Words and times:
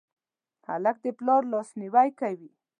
هلک 0.67 0.97
د 1.05 1.07
پلار 1.17 1.41
لاسنیوی 1.53 2.09
کوي. 2.19 2.49